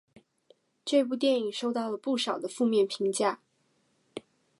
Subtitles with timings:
[0.83, 3.39] 这部电影收到了不少的负面评价。